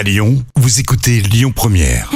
[0.00, 2.10] À Lyon, vous écoutez Lyon Première.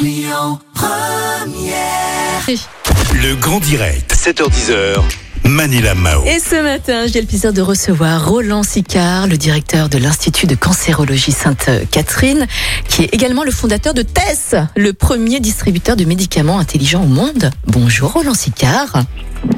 [3.12, 5.02] Le grand direct, 7h10h.
[5.44, 6.24] Manila Mao.
[6.24, 10.54] Et ce matin, j'ai le plaisir de recevoir Roland Sicard, le directeur de l'Institut de
[10.54, 12.46] cancérologie Sainte-Catherine,
[12.88, 17.50] qui est également le fondateur de TESS, le premier distributeur de médicaments intelligents au monde.
[17.66, 19.02] Bonjour Roland Sicard.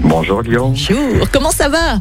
[0.01, 0.71] Bonjour Lyon.
[0.71, 1.31] Bonjour.
[1.31, 2.01] Comment ça va?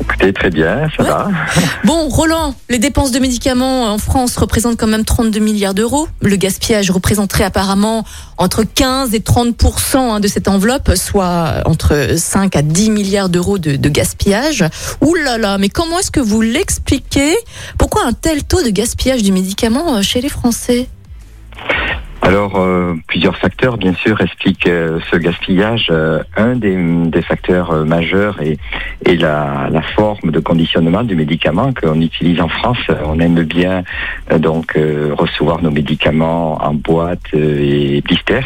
[0.00, 1.08] Écoutez, très bien, ça Ouais.
[1.08, 1.28] va.
[1.84, 6.08] Bon, Roland, les dépenses de médicaments en France représentent quand même 32 milliards d'euros.
[6.22, 8.04] Le gaspillage représenterait apparemment
[8.38, 13.58] entre 15 et 30% hein, de cette enveloppe, soit entre 5 à 10 milliards d'euros
[13.58, 14.64] de, de gaspillage.
[15.02, 17.34] Ouh là là, mais comment est-ce que vous l'expliquez?
[17.78, 20.88] Pourquoi un tel taux de gaspillage du médicament euh, chez les Français?
[22.26, 25.88] Alors, euh, plusieurs facteurs, bien sûr, expliquent euh, ce gaspillage.
[25.90, 26.74] Euh, un des,
[27.10, 28.58] des facteurs euh, majeurs est,
[29.04, 32.78] est la, la forme de conditionnement du médicament qu'on utilise en France.
[33.04, 33.84] On aime bien
[34.38, 34.78] donc
[35.18, 38.40] recevoir nos médicaments en boîte et blister,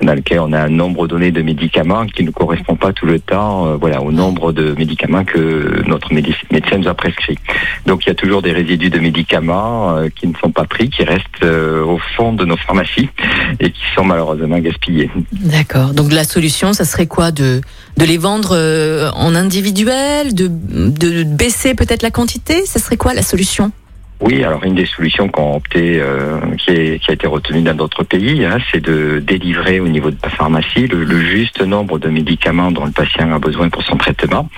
[0.00, 3.20] dans lequel on a un nombre donné de médicaments qui ne correspond pas tout le
[3.20, 7.38] temps voilà, au nombre de médicaments que notre médecin nous a prescrit.
[7.84, 11.04] Donc il y a toujours des résidus de médicaments qui ne sont pas pris, qui
[11.04, 13.09] restent au fond de nos pharmacies
[13.58, 15.10] et qui sont malheureusement gaspillés.
[15.32, 15.92] D'accord.
[15.94, 17.60] Donc la solution, ça serait quoi de
[17.96, 22.66] de les vendre euh, en individuel, de de baisser peut-être la quantité?
[22.66, 23.72] Ça serait quoi la solution?
[24.20, 27.74] Oui, alors une des solutions qu'on opté, euh, qui, est- qui a été retenue dans
[27.74, 31.98] d'autres pays, hein, c'est de délivrer au niveau de la pharmacie le, le juste nombre
[31.98, 34.48] de médicaments dont le patient a besoin pour son traitement.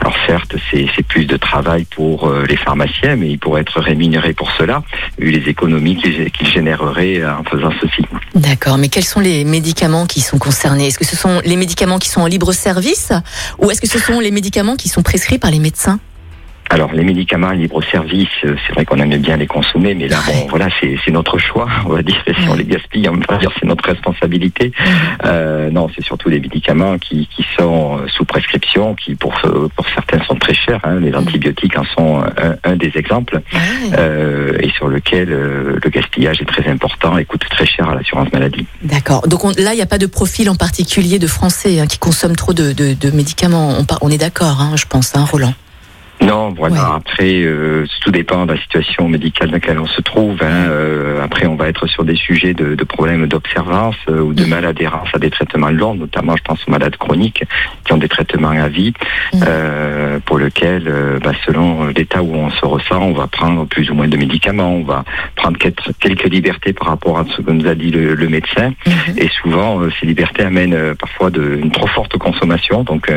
[0.00, 4.32] Alors certes, c'est plus de travail pour euh, les pharmaciens, mais ils pourraient être rémunérés
[4.32, 4.82] pour cela,
[5.18, 8.02] vu les économies qu'ils qu'ils généreraient euh, en faisant ceci.
[8.34, 10.86] D'accord, mais quels sont les médicaments qui sont concernés?
[10.86, 13.12] Est-ce que ce sont les médicaments qui sont en libre service
[13.58, 16.00] ou est-ce que ce sont les médicaments qui sont prescrits par les médecins?
[16.74, 20.46] Alors les médicaments libre-service, euh, c'est vrai qu'on aime bien les consommer, mais là, bon,
[20.48, 23.66] voilà, c'est notre choix, on va dire, si on les gaspille, on va dire, c'est
[23.66, 24.72] notre responsabilité.
[25.26, 29.34] Euh, non, c'est surtout les médicaments qui, qui sont euh, sous prescription, qui pour,
[29.76, 30.80] pour certains sont très chers.
[30.84, 30.98] hein.
[31.00, 33.42] Les antibiotiques en sont un, un des exemples,
[33.98, 37.94] euh, et sur lequel euh, le gaspillage est très important et coûte très cher à
[37.94, 38.66] l'assurance maladie.
[38.82, 39.28] D'accord.
[39.28, 41.98] Donc on- là, il n'y a pas de profil en particulier de Français hein, qui
[41.98, 43.76] consomment trop de, de- de médicaments.
[43.78, 45.52] On, on est d'accord, hein, je pense, hein, Roland.
[46.22, 46.74] Non, voilà.
[46.74, 46.96] Ouais.
[46.96, 50.36] Après, euh, tout dépend de la situation médicale dans laquelle on se trouve.
[50.42, 50.68] hein.
[50.70, 54.44] Euh, après, on va être sur des sujets de, de problèmes d'observance euh, ou de
[54.44, 54.50] Mhm.
[54.50, 57.44] maladhérence à des traitements longs, notamment, je pense aux malades chroniques
[57.84, 58.92] qui ont des traitements à vie,
[59.34, 59.42] Mhm.
[60.32, 63.94] Pour lesquels, euh, bah, selon l'état où on se ressent, on va prendre plus ou
[63.94, 64.76] moins de médicaments.
[64.76, 65.04] On va
[65.36, 68.72] prendre quelques, quelques libertés par rapport à ce que nous a dit le, le médecin.
[69.18, 73.12] Et souvent, euh, ces libertés amènent euh, parfois de, une trop forte consommation, donc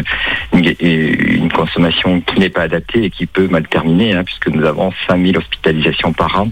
[0.52, 4.66] une, une consommation qui n'est pas adaptée et qui peut mal terminer, hein, puisque nous
[4.66, 6.50] avons 5000 hospitalisations par an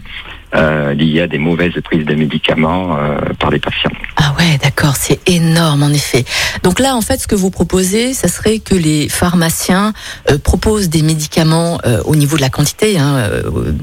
[0.56, 3.92] euh, liées à des mauvaises prises de médicaments euh, par les patients.
[4.18, 6.26] Ah ouais, d'accord, c'est énorme en effet.
[6.64, 9.94] Donc là, en fait, ce que vous proposez, ça serait que les pharmaciens
[10.30, 13.74] euh, proposent des médicaments euh, au niveau de la quantité, hein, euh,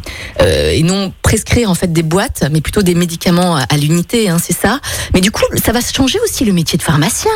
[0.40, 4.38] euh, et non prescrire en fait des boîtes, mais plutôt des médicaments à, l'unité, hein,
[4.38, 4.80] c'est ça.
[5.14, 7.30] Mais du coup, ça va changer aussi le métier de pharmacien.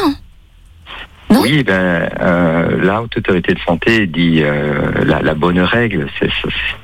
[1.41, 6.31] Oui, ben, euh, la haute autorité de santé dit euh, la, la bonne règle, c'est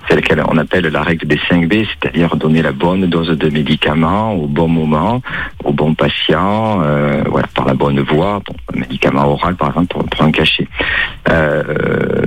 [0.08, 3.48] c'est laquelle on appelle la règle des 5 B, c'est-à-dire donner la bonne dose de
[3.48, 5.22] médicaments au bon moment,
[5.62, 9.86] au bon patient, euh, voilà, par la bonne voie, bon, un médicament oral par exemple
[9.88, 10.66] pour, pour un cachet.
[11.28, 11.62] Euh,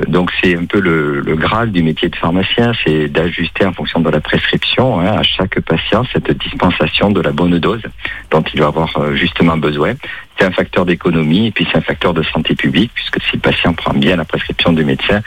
[0.08, 4.00] donc c'est un peu le, le graal du métier de pharmacien, c'est d'ajuster en fonction
[4.00, 7.84] de la prescription hein, à chaque patient cette dispensation de la bonne dose
[8.32, 9.94] dont il va avoir euh, justement besoin.
[10.40, 13.40] C'est un facteur d'économie et puis c'est un facteur de santé publique puisque si le
[13.40, 15.22] patient prend bien la prescription du médecin,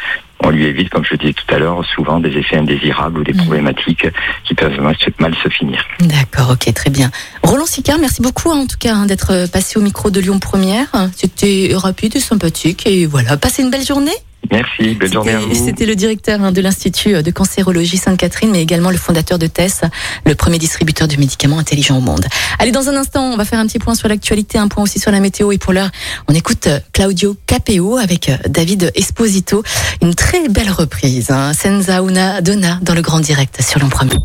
[0.45, 3.33] on lui évite, comme je disais tout à l'heure, souvent des effets indésirables ou des
[3.33, 3.43] Mhm.
[3.45, 4.07] problématiques
[4.45, 5.83] qui peuvent mal se, mal se finir.
[6.01, 7.11] D'accord, ok, très bien.
[7.43, 10.39] Roland Sicard, merci beaucoup hein, en tout cas hein, d'être passé au micro de Lyon
[10.39, 10.89] Première.
[11.15, 14.13] C'était rapide et sympathique et voilà, passez une belle journée.
[14.51, 15.65] Merci, journée à C'était- vous.
[15.67, 19.83] C'était le directeur hein, de l'Institut de cancérologie Sainte-Catherine, mais également le fondateur de TESS,
[20.25, 22.25] le premier distributeur de médicaments intelligents au monde.
[22.59, 24.99] Allez, dans un instant, on va faire un petit point sur l'actualité, un point aussi
[24.99, 25.53] sur la météo.
[25.53, 25.91] Et pour l'heure,
[26.29, 29.63] on écoute euh, Claudio Capeo avec euh, David Esposito.
[30.03, 31.53] Une très belle reprise, hein.
[31.53, 34.19] Senza una donna dans le grand direct sur Lyon Première.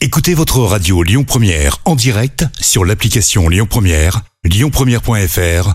[0.00, 5.74] Écoutez votre radio Lyon Première en direct sur l'application Lyon Première, lyonpremière.fr